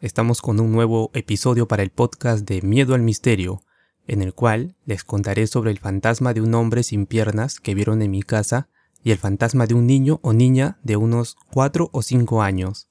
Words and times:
Estamos 0.00 0.40
con 0.40 0.60
un 0.60 0.72
nuevo 0.72 1.10
episodio 1.12 1.68
para 1.68 1.82
el 1.82 1.90
podcast 1.90 2.48
de 2.48 2.62
Miedo 2.62 2.94
al 2.94 3.02
Misterio 3.02 3.62
en 4.06 4.22
el 4.22 4.34
cual 4.34 4.74
les 4.84 5.04
contaré 5.04 5.46
sobre 5.46 5.70
el 5.70 5.78
fantasma 5.78 6.34
de 6.34 6.40
un 6.40 6.54
hombre 6.54 6.82
sin 6.82 7.06
piernas 7.06 7.60
que 7.60 7.74
vieron 7.74 8.02
en 8.02 8.10
mi 8.10 8.22
casa 8.22 8.68
y 9.04 9.12
el 9.12 9.18
fantasma 9.18 9.66
de 9.66 9.74
un 9.74 9.86
niño 9.86 10.18
o 10.22 10.32
niña 10.32 10.78
de 10.82 10.96
unos 10.96 11.36
4 11.52 11.90
o 11.92 12.02
5 12.02 12.42
años. 12.42 12.88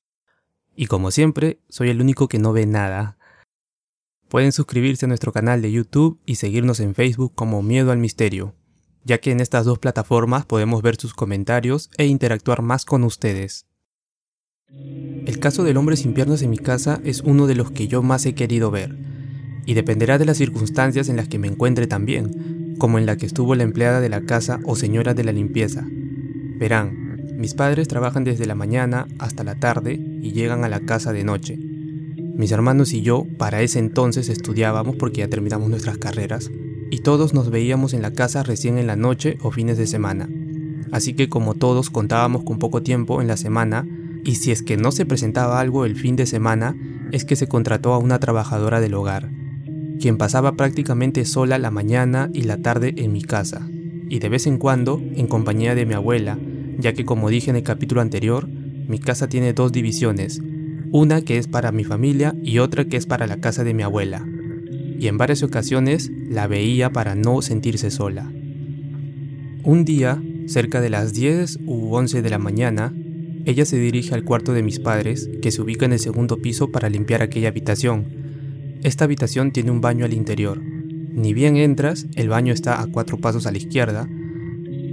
Y 0.76 0.86
como 0.86 1.12
siempre, 1.12 1.60
soy 1.68 1.90
el 1.90 2.00
único 2.00 2.30
que 2.30 2.40
no 2.40 2.54
ve 2.54 2.66
nada. 2.66 3.18
Pueden 4.30 4.52
suscribirse 4.52 5.06
a 5.06 5.10
nuestro 5.10 5.34
canal 5.34 5.62
de 5.62 5.72
YouTube 5.72 6.22
y 6.26 6.36
seguirnos 6.36 6.80
en 6.80 6.96
Facebook 6.96 7.34
como 7.36 7.62
Miedo 7.62 7.92
al 7.92 7.98
Misterio, 7.98 8.56
ya 9.04 9.18
que 9.18 9.32
en 9.32 9.40
estas 9.40 9.66
dos 9.66 9.80
plataformas 9.80 10.46
podemos 10.46 10.82
ver 10.82 10.96
sus 10.96 11.14
comentarios 11.14 11.90
e 11.98 12.06
interactuar 12.06 12.62
más 12.62 12.86
con 12.86 13.04
ustedes. 13.04 13.69
El 14.72 15.40
caso 15.40 15.64
del 15.64 15.78
hombre 15.78 15.98
sin 15.98 16.14
piernas 16.14 16.44
en 16.44 16.52
mi 16.52 16.58
casa 16.58 17.02
es 17.04 17.22
uno 17.22 17.48
de 17.48 17.56
los 17.56 17.72
que 17.72 17.88
yo 17.88 18.04
más 18.04 18.26
he 18.28 18.36
querido 18.36 18.70
ver 18.70 18.96
y 19.66 19.74
dependerá 19.74 20.20
de 20.20 20.26
las 20.26 20.38
circunstancias 20.38 21.10
en 21.10 21.16
las 21.16 21.28
que 21.28 21.40
me 21.40 21.48
encuentre 21.48 21.88
también, 21.88 22.76
como 22.78 23.00
en 23.00 23.06
la 23.06 23.18
que 23.18 23.26
estuvo 23.26 23.56
la 23.56 23.64
empleada 23.64 24.00
de 24.00 24.10
la 24.10 24.22
casa 24.22 24.60
o 24.66 24.76
señora 24.76 25.14
de 25.14 25.24
la 25.24 25.32
limpieza. 25.32 25.88
Verán, 26.58 27.36
mis 27.36 27.56
padres 27.56 27.88
trabajan 27.88 28.24
desde 28.24 28.46
la 28.46 28.54
mañana 28.54 29.08
hasta 29.18 29.44
la 29.44 29.56
tarde 29.56 29.94
y 29.94 30.34
llegan 30.34 30.64
a 30.64 30.70
la 30.70 30.82
casa 30.82 31.14
de 31.14 31.24
noche. 31.24 31.58
Mis 31.58 32.52
hermanos 32.52 32.94
y 32.94 33.02
yo 33.02 33.26
para 33.38 33.62
ese 33.62 33.80
entonces 33.80 34.30
estudiábamos 34.30 34.98
porque 34.98 35.20
ya 35.20 35.30
terminamos 35.30 35.70
nuestras 35.70 35.98
carreras 35.98 36.52
y 36.92 37.00
todos 37.00 37.34
nos 37.34 37.50
veíamos 37.50 37.94
en 37.94 38.02
la 38.02 38.14
casa 38.14 38.44
recién 38.44 38.78
en 38.78 38.88
la 38.88 38.96
noche 38.96 39.38
o 39.42 39.52
fines 39.52 39.78
de 39.78 39.88
semana. 39.88 40.30
Así 40.92 41.14
que 41.14 41.28
como 41.28 41.56
todos 41.56 41.90
contábamos 41.90 42.44
con 42.44 42.60
poco 42.60 42.82
tiempo 42.84 43.22
en 43.22 43.28
la 43.28 43.38
semana 43.38 43.88
y 44.24 44.36
si 44.36 44.52
es 44.52 44.64
que 44.64 44.78
no 44.78 44.92
se 44.92 45.06
presentaba 45.06 45.60
algo 45.60 45.86
el 45.86 45.96
fin 45.96 46.16
de 46.16 46.26
semana, 46.26 46.76
es 47.12 47.26
que 47.26 47.36
se 47.36 47.48
contrató 47.48 47.94
a 47.94 47.98
una 47.98 48.20
trabajadora 48.20 48.80
del 48.80 48.94
hogar 48.94 49.30
quien 50.00 50.18
pasaba 50.18 50.54
prácticamente 50.54 51.26
sola 51.26 51.60
la 51.60 51.72
mañana 51.72 52.30
y 52.34 52.44
la 52.44 52.58
tarde 52.58 52.94
en 52.98 53.12
mi 53.12 53.22
casa, 53.22 53.70
y 54.10 54.20
de 54.20 54.30
vez 54.30 54.48
en 54.48 54.58
cuando 54.58 55.02
en 55.16 55.28
compañía 55.28 55.76
de 55.76 55.86
mi 55.86 55.94
abuela, 55.94 56.40
ya 56.80 56.94
que 56.94 57.06
como 57.06 57.30
dije 57.30 57.50
en 57.50 57.58
el 57.58 57.64
capítulo 57.64 58.02
anterior, 58.02 58.48
mi 58.48 58.98
casa 58.98 59.28
tiene 59.28 59.54
dos 59.54 59.72
divisiones, 59.72 60.42
una 60.92 61.22
que 61.22 61.38
es 61.38 61.48
para 61.48 61.72
mi 61.72 61.84
familia 61.84 62.34
y 62.42 62.60
otra 62.60 62.86
que 62.86 62.98
es 62.98 63.06
para 63.06 63.28
la 63.28 63.38
casa 63.38 63.64
de 63.64 63.74
mi 63.74 63.84
abuela, 63.84 64.26
y 64.98 65.08
en 65.08 65.18
varias 65.18 65.44
ocasiones 65.44 66.10
la 66.30 66.48
veía 66.48 66.92
para 66.92 67.16
no 67.16 67.42
sentirse 67.42 67.92
sola. 67.92 68.32
Un 69.64 69.84
día, 69.84 70.24
cerca 70.48 70.82
de 70.82 70.90
las 70.90 71.14
10 71.14 71.60
u 71.66 71.94
11 71.94 72.22
de 72.22 72.30
la 72.30 72.40
mañana, 72.40 72.94
ella 73.46 73.66
se 73.66 73.78
dirige 73.78 74.14
al 74.14 74.24
cuarto 74.24 74.54
de 74.54 74.64
mis 74.64 74.80
padres, 74.80 75.30
que 75.42 75.52
se 75.52 75.62
ubica 75.62 75.86
en 75.86 75.94
el 75.94 76.00
segundo 76.00 76.38
piso 76.38 76.72
para 76.72 76.90
limpiar 76.90 77.22
aquella 77.22 77.50
habitación, 77.50 78.20
esta 78.82 79.04
habitación 79.04 79.52
tiene 79.52 79.72
un 79.72 79.82
baño 79.82 80.06
al 80.06 80.14
interior. 80.14 80.62
Ni 80.62 81.34
bien 81.34 81.58
entras, 81.58 82.08
el 82.16 82.30
baño 82.30 82.54
está 82.54 82.82
a 82.82 82.88
cuatro 82.88 83.18
pasos 83.18 83.46
a 83.46 83.52
la 83.52 83.58
izquierda. 83.58 84.08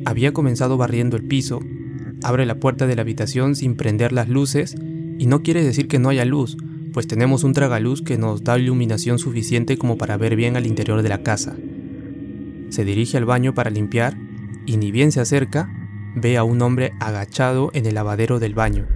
Había 0.05 0.33
comenzado 0.33 0.77
barriendo 0.77 1.17
el 1.17 1.25
piso, 1.25 1.61
abre 2.25 2.47
la 2.47 2.59
puerta 2.59 2.89
de 2.89 2.97
la 2.97 3.03
habitación 3.03 3.55
sin 3.55 3.77
prender 3.77 4.13
las 4.13 4.29
luces 4.29 4.75
y 5.19 5.27
no 5.27 5.43
quiere 5.45 5.63
decir 5.63 5.87
que 5.87 6.01
no 6.01 6.09
haya 6.09 6.25
luz, 6.25 6.57
pues 6.93 7.07
tenemos 7.07 7.45
un 7.45 7.53
tragaluz 7.53 8.03
que 8.03 8.19
nos 8.19 8.43
da 8.43 8.59
iluminación 8.59 9.21
suficiente 9.21 9.79
como 9.79 9.97
para 9.97 10.17
ver 10.17 10.35
bien 10.35 10.57
al 10.57 10.67
interior 10.67 11.03
de 11.03 11.09
la 11.09 11.23
casa. 11.23 11.57
Se 12.71 12.85
dirige 12.85 13.19
al 13.19 13.25
baño 13.25 13.55
para 13.55 13.71
limpiar 13.71 14.19
y 14.67 14.79
ni 14.79 14.91
bien 14.91 15.13
se 15.13 15.21
acerca, 15.21 15.71
ve 16.17 16.39
a 16.39 16.45
un 16.45 16.63
hombre 16.63 16.95
agachado 16.99 17.71
en 17.75 17.85
el 17.85 17.95
lavadero 17.95 18.41
del 18.41 18.55
baño, 18.55 18.89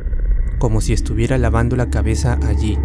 como 0.58 0.80
si 0.80 0.94
estuviera 0.94 1.36
lavando 1.36 1.76
la 1.76 1.90
cabeza 1.90 2.38
allí. 2.46 2.78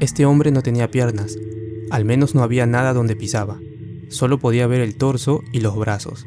Este 0.00 0.24
hombre 0.24 0.50
no 0.50 0.62
tenía 0.62 0.90
piernas, 0.90 1.38
al 1.90 2.04
menos 2.06 2.34
no 2.34 2.42
había 2.42 2.66
nada 2.66 2.94
donde 2.94 3.14
pisaba, 3.14 3.58
solo 4.08 4.38
podía 4.38 4.66
ver 4.66 4.80
el 4.80 4.96
torso 4.96 5.42
y 5.52 5.60
los 5.60 5.76
brazos. 5.76 6.26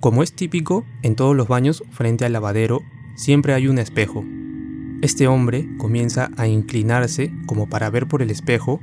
Como 0.00 0.22
es 0.22 0.32
típico, 0.32 0.86
en 1.02 1.14
todos 1.14 1.36
los 1.36 1.46
baños 1.46 1.84
frente 1.90 2.24
al 2.24 2.32
lavadero 2.32 2.82
siempre 3.16 3.52
hay 3.52 3.68
un 3.68 3.78
espejo. 3.78 4.24
Este 5.02 5.26
hombre 5.26 5.68
comienza 5.78 6.30
a 6.38 6.46
inclinarse 6.46 7.32
como 7.46 7.68
para 7.68 7.90
ver 7.90 8.06
por 8.06 8.22
el 8.22 8.30
espejo 8.30 8.80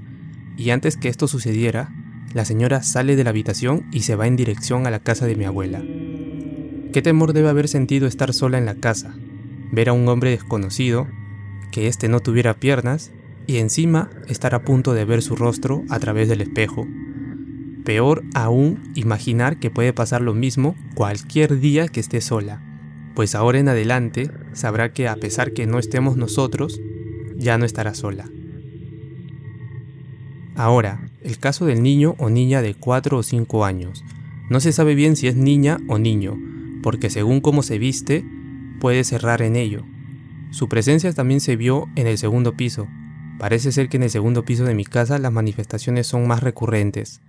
y 0.59 0.71
antes 0.71 0.97
que 0.97 1.07
esto 1.07 1.29
sucediera, 1.29 1.89
la 2.33 2.43
señora 2.43 2.83
sale 2.83 3.15
de 3.15 3.23
la 3.23 3.29
habitación 3.29 3.85
y 3.93 4.01
se 4.01 4.17
va 4.17 4.27
en 4.27 4.35
dirección 4.35 4.85
a 4.85 4.91
la 4.91 4.99
casa 4.99 5.25
de 5.25 5.37
mi 5.37 5.45
abuela. 5.45 5.81
¿Qué 6.91 7.01
temor 7.01 7.31
debe 7.31 7.47
haber 7.47 7.69
sentido 7.69 8.07
estar 8.07 8.33
sola 8.33 8.57
en 8.57 8.65
la 8.65 8.75
casa? 8.75 9.15
Ver 9.71 9.87
a 9.87 9.93
un 9.93 10.05
hombre 10.09 10.31
desconocido, 10.31 11.07
que 11.71 11.87
éste 11.87 12.09
no 12.09 12.19
tuviera 12.19 12.55
piernas 12.55 13.11
y 13.47 13.57
encima 13.57 14.09
estar 14.27 14.53
a 14.53 14.63
punto 14.63 14.93
de 14.93 15.05
ver 15.05 15.21
su 15.21 15.37
rostro 15.37 15.83
a 15.89 15.97
través 15.97 16.27
del 16.27 16.41
espejo. 16.41 16.85
Peor 17.85 18.23
aún, 18.33 18.91
imaginar 18.95 19.59
que 19.59 19.71
puede 19.71 19.93
pasar 19.93 20.21
lo 20.21 20.33
mismo 20.33 20.75
cualquier 20.93 21.61
día 21.61 21.87
que 21.87 22.01
esté 22.01 22.19
sola, 22.19 22.61
pues 23.15 23.33
ahora 23.33 23.59
en 23.59 23.69
adelante 23.69 24.29
sabrá 24.51 24.91
que 24.91 25.07
a 25.07 25.15
pesar 25.15 25.53
que 25.53 25.67
no 25.67 25.79
estemos 25.79 26.17
nosotros, 26.17 26.81
ya 27.37 27.57
no 27.57 27.63
estará 27.63 27.93
sola. 27.93 28.29
Ahora, 30.59 30.99
el 31.23 31.39
caso 31.39 31.65
del 31.65 31.81
niño 31.81 32.15
o 32.17 32.29
niña 32.29 32.61
de 32.61 32.73
4 32.73 33.17
o 33.17 33.23
5 33.23 33.63
años. 33.63 34.03
No 34.49 34.59
se 34.59 34.73
sabe 34.73 34.93
bien 34.93 35.15
si 35.15 35.27
es 35.27 35.37
niña 35.37 35.79
o 35.87 35.97
niño, 35.97 36.37
porque 36.83 37.09
según 37.09 37.39
cómo 37.39 37.63
se 37.63 37.79
viste, 37.79 38.25
puede 38.81 39.05
cerrar 39.05 39.41
en 39.41 39.55
ello. 39.55 39.85
Su 40.51 40.67
presencia 40.67 41.13
también 41.13 41.39
se 41.39 41.55
vio 41.55 41.87
en 41.95 42.07
el 42.07 42.17
segundo 42.17 42.57
piso, 42.57 42.89
Parece 43.39 43.71
ser 43.71 43.87
que 43.87 43.95
en 43.95 44.03
el 44.03 44.09
segundo 44.09 44.43
piso 44.43 44.65
de 44.65 44.75
mi 44.75 44.83
casa 44.83 45.17
las 45.17 45.31
manifestaciones 45.31 46.05
son 46.07 46.27
más 46.27 46.43
recurrentes. 46.43 47.21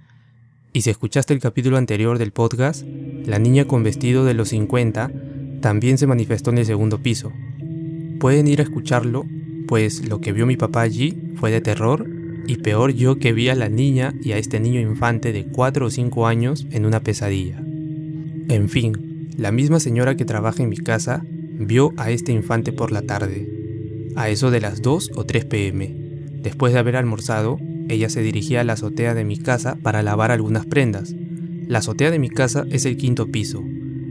Y 0.72 0.82
si 0.82 0.90
escuchaste 0.90 1.32
el 1.32 1.38
capítulo 1.38 1.76
anterior 1.76 2.18
del 2.18 2.32
podcast, 2.32 2.84
la 3.24 3.38
niña 3.38 3.66
con 3.66 3.84
vestido 3.84 4.24
de 4.24 4.34
los 4.34 4.48
50 4.48 5.12
también 5.60 5.98
se 5.98 6.08
manifestó 6.08 6.50
en 6.50 6.58
el 6.58 6.66
segundo 6.66 7.00
piso. 7.00 7.32
Pueden 8.18 8.48
ir 8.48 8.58
a 8.58 8.64
escucharlo, 8.64 9.24
pues 9.68 10.08
lo 10.08 10.20
que 10.20 10.32
vio 10.32 10.46
mi 10.46 10.56
papá 10.56 10.80
allí 10.80 11.16
fue 11.36 11.52
de 11.52 11.60
terror 11.60 12.19
y 12.46 12.56
peor 12.56 12.92
yo 12.92 13.18
que 13.18 13.32
vi 13.32 13.48
a 13.48 13.54
la 13.54 13.68
niña 13.68 14.14
y 14.22 14.32
a 14.32 14.38
este 14.38 14.60
niño 14.60 14.80
infante 14.80 15.32
de 15.32 15.44
4 15.44 15.86
o 15.86 15.90
5 15.90 16.26
años 16.26 16.66
en 16.70 16.86
una 16.86 17.00
pesadilla. 17.00 17.62
En 18.48 18.68
fin, 18.68 19.28
la 19.36 19.52
misma 19.52 19.80
señora 19.80 20.16
que 20.16 20.24
trabaja 20.24 20.62
en 20.62 20.68
mi 20.68 20.76
casa 20.76 21.24
vio 21.58 21.92
a 21.96 22.10
este 22.10 22.32
infante 22.32 22.72
por 22.72 22.92
la 22.92 23.02
tarde, 23.02 23.48
a 24.16 24.28
eso 24.28 24.50
de 24.50 24.60
las 24.60 24.82
2 24.82 25.12
o 25.14 25.24
3 25.24 25.44
pm. 25.44 25.94
Después 26.42 26.72
de 26.72 26.78
haber 26.78 26.96
almorzado, 26.96 27.58
ella 27.88 28.08
se 28.08 28.22
dirigía 28.22 28.60
a 28.60 28.64
la 28.64 28.74
azotea 28.74 29.14
de 29.14 29.24
mi 29.24 29.38
casa 29.38 29.76
para 29.82 30.02
lavar 30.02 30.30
algunas 30.30 30.66
prendas. 30.66 31.14
La 31.66 31.78
azotea 31.78 32.10
de 32.10 32.18
mi 32.18 32.28
casa 32.28 32.64
es 32.70 32.86
el 32.86 32.96
quinto 32.96 33.28
piso, 33.28 33.62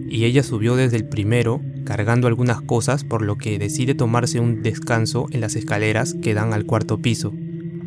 y 0.10 0.26
ella 0.26 0.44
subió 0.44 0.76
desde 0.76 0.98
el 0.98 1.06
primero 1.06 1.62
cargando 1.86 2.28
algunas 2.28 2.62
cosas 2.62 3.04
por 3.04 3.22
lo 3.24 3.38
que 3.38 3.58
decide 3.58 3.96
tomarse 3.96 4.40
un 4.40 4.62
descanso 4.62 5.28
en 5.32 5.42
las 5.42 5.56
escaleras 5.56 6.16
que 6.22 6.34
dan 6.34 6.54
al 6.54 6.66
cuarto 6.66 7.00
piso. 7.00 7.34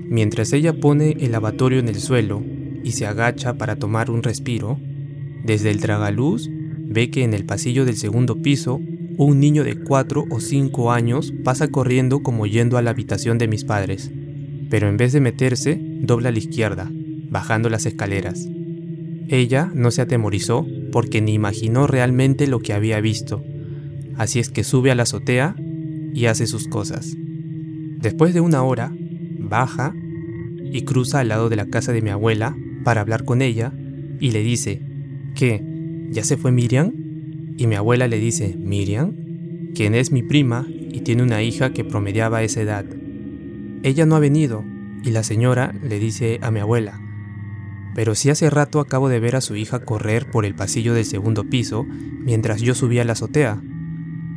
Mientras 0.08 0.52
ella 0.52 0.72
pone 0.72 1.16
el 1.20 1.32
lavatorio 1.32 1.78
en 1.78 1.88
el 1.88 1.96
suelo 1.96 2.42
y 2.84 2.92
se 2.92 3.06
agacha 3.06 3.54
para 3.54 3.76
tomar 3.76 4.10
un 4.10 4.22
respiro, 4.22 4.78
desde 5.44 5.70
el 5.70 5.80
tragaluz 5.80 6.50
ve 6.78 7.10
que 7.10 7.24
en 7.24 7.34
el 7.34 7.44
pasillo 7.44 7.84
del 7.84 7.96
segundo 7.96 8.42
piso 8.42 8.80
un 9.16 9.40
niño 9.40 9.64
de 9.64 9.76
4 9.76 10.24
o 10.30 10.40
5 10.40 10.92
años 10.92 11.32
pasa 11.44 11.68
corriendo 11.68 12.22
como 12.22 12.46
yendo 12.46 12.78
a 12.78 12.82
la 12.82 12.90
habitación 12.90 13.38
de 13.38 13.48
mis 13.48 13.64
padres 13.64 14.10
pero 14.72 14.88
en 14.88 14.96
vez 14.96 15.12
de 15.12 15.20
meterse, 15.20 15.78
dobla 16.00 16.30
a 16.30 16.32
la 16.32 16.38
izquierda, 16.38 16.90
bajando 17.28 17.68
las 17.68 17.84
escaleras. 17.84 18.48
Ella 19.28 19.70
no 19.74 19.90
se 19.90 20.00
atemorizó 20.00 20.66
porque 20.90 21.20
ni 21.20 21.34
imaginó 21.34 21.86
realmente 21.86 22.46
lo 22.46 22.60
que 22.60 22.72
había 22.72 22.98
visto, 23.02 23.44
así 24.16 24.38
es 24.38 24.48
que 24.48 24.64
sube 24.64 24.90
a 24.90 24.94
la 24.94 25.02
azotea 25.02 25.56
y 26.14 26.24
hace 26.24 26.46
sus 26.46 26.68
cosas. 26.68 27.14
Después 27.98 28.32
de 28.32 28.40
una 28.40 28.62
hora, 28.62 28.94
baja 29.52 29.94
y 30.72 30.82
cruza 30.82 31.20
al 31.20 31.28
lado 31.28 31.50
de 31.50 31.56
la 31.56 31.66
casa 31.66 31.92
de 31.92 32.00
mi 32.00 32.08
abuela 32.08 32.56
para 32.84 33.02
hablar 33.02 33.26
con 33.26 33.42
ella 33.42 33.70
y 34.18 34.30
le 34.30 34.42
dice, 34.42 34.80
¿qué? 35.34 35.62
¿ya 36.10 36.24
se 36.24 36.38
fue 36.38 36.52
Miriam? 36.52 36.92
Y 37.58 37.66
mi 37.66 37.74
abuela 37.74 38.08
le 38.08 38.18
dice, 38.18 38.56
¿Miriam? 38.56 39.12
Quien 39.74 39.94
es 39.94 40.10
mi 40.10 40.22
prima 40.22 40.66
y 40.68 41.00
tiene 41.00 41.22
una 41.22 41.42
hija 41.42 41.74
que 41.74 41.84
promediaba 41.84 42.42
esa 42.42 42.62
edad. 42.62 42.86
Ella 43.82 44.06
no 44.06 44.16
ha 44.16 44.20
venido, 44.20 44.64
y 45.04 45.10
la 45.10 45.22
señora 45.22 45.74
le 45.82 45.98
dice 45.98 46.38
a 46.40 46.50
mi 46.50 46.60
abuela, 46.60 46.98
pero 47.94 48.14
si 48.14 48.30
hace 48.30 48.48
rato 48.48 48.80
acabo 48.80 49.10
de 49.10 49.20
ver 49.20 49.36
a 49.36 49.42
su 49.42 49.54
hija 49.54 49.80
correr 49.80 50.30
por 50.30 50.46
el 50.46 50.54
pasillo 50.54 50.94
del 50.94 51.04
segundo 51.04 51.44
piso 51.44 51.84
mientras 51.84 52.62
yo 52.62 52.74
subía 52.74 53.02
a 53.02 53.04
la 53.04 53.12
azotea. 53.12 53.60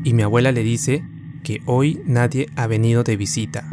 Y 0.03 0.13
mi 0.13 0.23
abuela 0.23 0.51
le 0.51 0.63
dice 0.63 1.05
que 1.43 1.61
hoy 1.65 2.01
nadie 2.05 2.49
ha 2.57 2.67
venido 2.67 3.03
de 3.03 3.15
visita. 3.15 3.69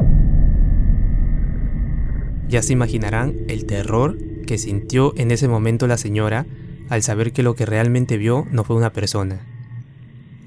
Ya 2.53 2.61
se 2.61 2.75
imaginarán 2.75 3.35
el 3.49 3.65
terror 3.65 4.19
que 4.47 4.59
sintió 4.59 5.15
en 5.17 5.31
ese 5.31 5.49
momento 5.49 5.87
la 5.87 5.97
señora 5.97 6.45
al 6.91 7.03
saber 7.03 7.33
que 7.33 7.43
lo 7.43 7.55
que 7.55 7.65
realmente 7.65 8.19
vio 8.19 8.47
no 8.51 8.63
fue 8.63 8.77
una 8.77 8.93
persona. 8.93 9.41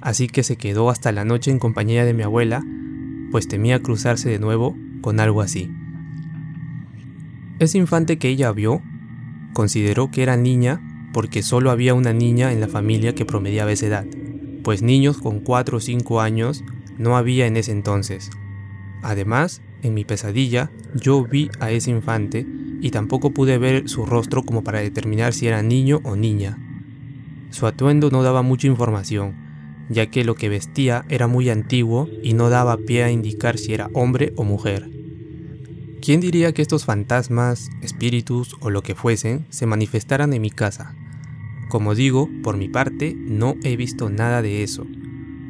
Así 0.02 0.28
que 0.28 0.44
se 0.44 0.56
quedó 0.56 0.92
hasta 0.92 1.12
la 1.12 1.26
noche 1.26 1.50
en 1.50 1.58
compañía 1.58 2.06
de 2.06 2.14
mi 2.14 2.22
abuela, 2.22 2.64
pues 3.32 3.48
temía 3.48 3.82
cruzarse 3.82 4.30
de 4.30 4.38
nuevo 4.38 4.78
con 5.02 5.20
algo 5.20 5.42
así. 5.42 5.72
Ese 7.58 7.80
infante 7.80 8.20
que 8.20 8.30
ella 8.30 8.52
vio 8.52 8.84
consideró 9.54 10.12
que 10.12 10.22
era 10.22 10.38
niña 10.38 11.10
porque 11.12 11.42
solo 11.42 11.72
había 11.72 11.96
una 11.96 12.14
niña 12.14 12.54
en 12.54 12.62
la 12.62 12.68
familia 12.68 13.16
que 13.16 13.26
promediaba 13.26 13.72
esa 13.72 13.88
edad, 13.88 14.06
pues 14.64 14.84
niños 14.84 15.18
con 15.18 15.40
4 15.40 15.78
o 15.78 15.82
5 15.82 16.22
años 16.22 16.64
no 17.00 17.18
había 17.18 17.48
en 17.48 17.58
ese 17.58 17.72
entonces. 17.72 18.30
Además, 19.02 19.64
en 19.86 19.94
mi 19.94 20.04
pesadilla, 20.06 20.72
yo 20.94 21.24
vi 21.24 21.50
a 21.60 21.72
ese 21.72 21.92
infante 21.92 22.46
y 22.82 22.92
tampoco 22.92 23.32
pude 23.32 23.58
ver 23.58 23.88
su 23.88 24.06
rostro 24.06 24.44
como 24.44 24.64
para 24.64 24.80
determinar 24.80 25.34
si 25.34 25.48
era 25.48 25.62
niño 25.62 26.02
o 26.04 26.16
niña. 26.16 26.58
Su 27.52 27.68
atuendo 27.68 28.10
no 28.10 28.24
daba 28.24 28.42
mucha 28.42 28.68
información, 28.68 29.36
ya 29.90 30.08
que 30.08 30.26
lo 30.26 30.36
que 30.36 30.50
vestía 30.50 31.06
era 31.10 31.28
muy 31.28 31.50
antiguo 31.50 32.10
y 32.24 32.34
no 32.34 32.50
daba 32.50 32.78
pie 32.78 33.04
a 33.04 33.12
indicar 33.12 33.58
si 33.58 33.74
era 33.74 33.90
hombre 33.94 34.34
o 34.36 34.44
mujer. 34.44 34.90
¿Quién 36.02 36.20
diría 36.20 36.54
que 36.54 36.62
estos 36.62 36.86
fantasmas, 36.86 37.70
espíritus 37.82 38.56
o 38.60 38.70
lo 38.70 38.84
que 38.84 38.94
fuesen 38.94 39.46
se 39.50 39.66
manifestaran 39.66 40.34
en 40.34 40.42
mi 40.42 40.52
casa? 40.52 40.94
Como 41.70 41.96
digo, 41.96 42.30
por 42.44 42.58
mi 42.58 42.68
parte, 42.68 43.16
no 43.18 43.56
he 43.64 43.76
visto 43.76 44.10
nada 44.10 44.42
de 44.42 44.62
eso. 44.62 44.86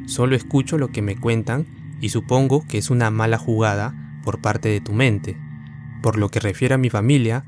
Solo 0.06 0.34
escucho 0.34 0.78
lo 0.78 0.88
que 0.88 1.02
me 1.02 1.16
cuentan 1.16 1.66
y 2.00 2.08
supongo 2.10 2.64
que 2.66 2.78
es 2.78 2.90
una 2.90 3.10
mala 3.10 3.36
jugada 3.36 4.05
por 4.26 4.42
parte 4.42 4.68
de 4.68 4.80
tu 4.82 4.92
mente. 4.92 5.38
Por 6.02 6.18
lo 6.18 6.28
que 6.28 6.40
refiere 6.40 6.74
a 6.74 6.78
mi 6.78 6.90
familia, 6.90 7.44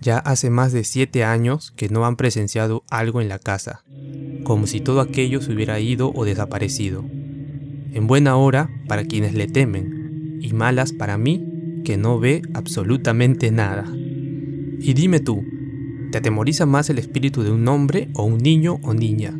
ya 0.00 0.16
hace 0.16 0.48
más 0.48 0.72
de 0.72 0.84
siete 0.84 1.24
años 1.24 1.72
que 1.76 1.88
no 1.88 2.06
han 2.06 2.14
presenciado 2.14 2.84
algo 2.88 3.20
en 3.20 3.28
la 3.28 3.40
casa, 3.40 3.82
como 4.44 4.66
si 4.68 4.80
todo 4.80 5.00
aquello 5.00 5.42
se 5.42 5.52
hubiera 5.52 5.80
ido 5.80 6.12
o 6.14 6.24
desaparecido. 6.24 7.04
En 7.92 8.06
buena 8.06 8.36
hora 8.36 8.70
para 8.86 9.04
quienes 9.04 9.34
le 9.34 9.48
temen, 9.48 10.38
y 10.40 10.52
malas 10.52 10.92
para 10.92 11.18
mí 11.18 11.82
que 11.84 11.96
no 11.96 12.20
ve 12.20 12.42
absolutamente 12.54 13.50
nada. 13.50 13.84
Y 13.92 14.94
dime 14.94 15.18
tú, 15.18 15.44
¿te 16.12 16.18
atemoriza 16.18 16.64
más 16.64 16.88
el 16.90 16.98
espíritu 16.98 17.42
de 17.42 17.50
un 17.50 17.66
hombre 17.66 18.08
o 18.14 18.22
un 18.22 18.38
niño 18.38 18.78
o 18.82 18.94
niña? 18.94 19.38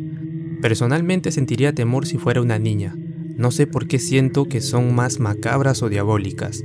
Personalmente 0.60 1.30
sentiría 1.30 1.72
temor 1.72 2.04
si 2.06 2.18
fuera 2.18 2.42
una 2.42 2.58
niña. 2.58 2.96
No 3.36 3.52
sé 3.52 3.66
por 3.66 3.86
qué 3.86 3.98
siento 3.98 4.46
que 4.46 4.60
son 4.60 4.94
más 4.94 5.20
macabras 5.20 5.82
o 5.82 5.88
diabólicas. 5.88 6.62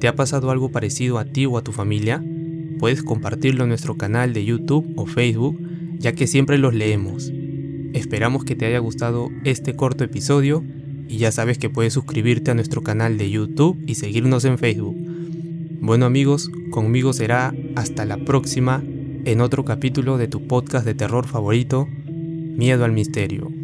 ¿Te 0.00 0.08
ha 0.08 0.14
pasado 0.14 0.50
algo 0.50 0.70
parecido 0.70 1.18
a 1.18 1.24
ti 1.24 1.46
o 1.46 1.56
a 1.58 1.62
tu 1.62 1.72
familia? 1.72 2.22
Puedes 2.78 3.02
compartirlo 3.02 3.64
en 3.64 3.68
nuestro 3.68 3.96
canal 3.96 4.32
de 4.32 4.44
YouTube 4.44 4.92
o 4.96 5.06
Facebook, 5.06 5.58
ya 5.98 6.12
que 6.12 6.26
siempre 6.26 6.58
los 6.58 6.74
leemos. 6.74 7.32
Esperamos 7.92 8.44
que 8.44 8.56
te 8.56 8.66
haya 8.66 8.78
gustado 8.78 9.30
este 9.44 9.76
corto 9.76 10.04
episodio 10.04 10.64
y 11.08 11.18
ya 11.18 11.30
sabes 11.30 11.58
que 11.58 11.70
puedes 11.70 11.92
suscribirte 11.92 12.50
a 12.50 12.54
nuestro 12.54 12.82
canal 12.82 13.18
de 13.18 13.30
YouTube 13.30 13.82
y 13.86 13.94
seguirnos 13.94 14.44
en 14.44 14.58
Facebook. 14.58 14.96
Bueno 15.80 16.06
amigos, 16.06 16.50
conmigo 16.70 17.12
será 17.12 17.54
hasta 17.76 18.04
la 18.04 18.16
próxima 18.16 18.82
en 19.24 19.40
otro 19.40 19.64
capítulo 19.64 20.18
de 20.18 20.28
tu 20.28 20.46
podcast 20.46 20.84
de 20.84 20.94
terror 20.94 21.26
favorito, 21.26 21.86
Miedo 21.86 22.84
al 22.84 22.92
Misterio. 22.92 23.63